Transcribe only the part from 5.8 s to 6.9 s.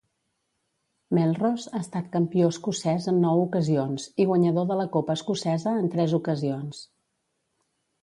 en tres ocasions.